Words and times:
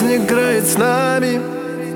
Жизнь 0.00 0.24
играет 0.24 0.64
с 0.64 0.78
нами 0.78 1.40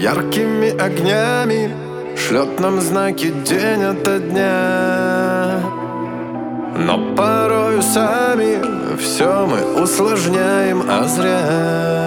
яркими 0.00 0.70
огнями 0.78 1.74
Шлет 2.16 2.60
нам 2.60 2.80
знаки 2.80 3.32
день 3.44 3.82
ото 3.82 4.20
дня. 4.20 5.60
Но 6.76 7.14
порою 7.16 7.82
сами 7.82 8.96
все 8.98 9.46
мы 9.46 9.82
усложняем, 9.82 10.84
а 10.88 11.08
зря. 11.08 11.97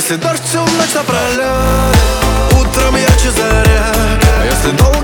Если 0.00 0.16
дождь 0.16 0.42
всю 0.46 0.60
ночь 0.60 0.94
напролет 0.94 1.94
Утром 2.58 2.96
ярче 2.96 3.30
заря 3.32 3.92
Если 4.50 4.70
долго 4.78 4.99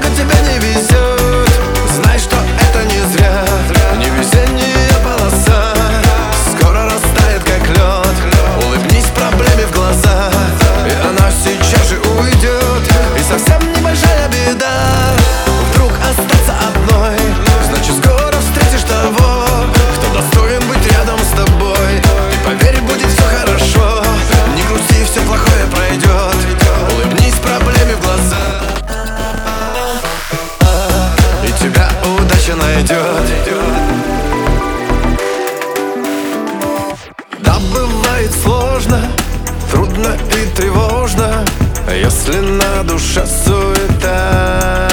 душа 42.86 43.26
суета 43.26 44.88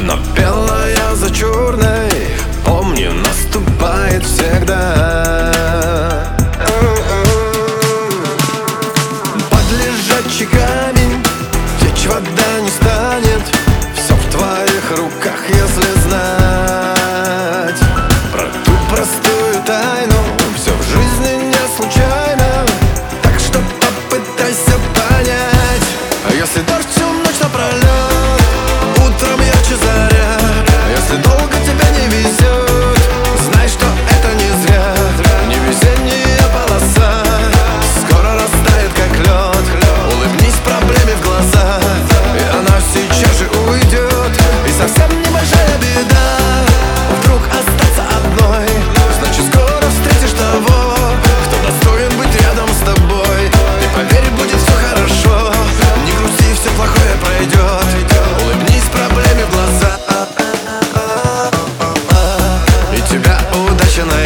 Но 0.00 0.16
белая 0.36 1.14
за 1.14 1.30
черной 1.30 2.10
Помню, 2.64 3.12
наступает 3.12 4.24
всегда. 4.24 5.52
Под 9.50 9.64
лежачий 9.72 10.46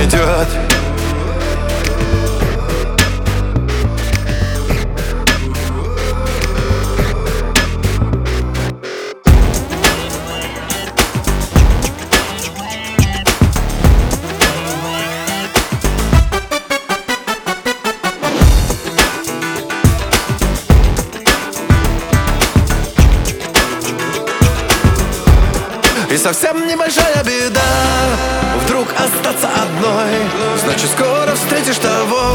идет 0.08 0.48
И 26.10 26.16
совсем 26.16 26.66
небольшая 26.66 27.22
беда 27.22 27.67
остаться 29.38 29.48
одной. 29.62 30.58
Значит 30.64 30.90
скоро 30.90 31.34
встретишь 31.34 31.78
того 31.78 32.34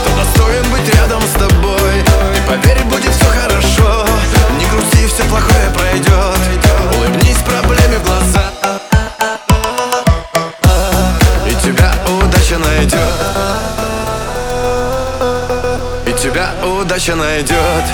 Кто 0.00 0.16
достоин 0.16 0.70
быть 0.70 0.94
рядом 0.94 1.20
с 1.22 1.32
тобой. 1.32 2.00
И 2.36 2.48
поверь, 2.48 2.82
будет 2.84 3.12
все 3.12 3.26
хорошо. 3.26 4.06
Не 4.58 4.66
грусти, 4.66 5.06
все 5.06 5.24
плохое 5.24 5.70
пройдет 5.74 6.38
Улыбнись 6.96 7.36
проблеме 7.38 7.98
в 7.98 8.04
глаза. 8.04 8.52
И 11.48 11.54
тебя 11.64 11.92
удача 12.22 12.58
найдет 12.58 13.00
И 16.06 16.12
тебя 16.22 16.50
удача 16.64 17.14
найдет 17.14 17.84